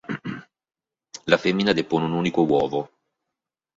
[1.27, 2.89] La femmina depone un unico uovo.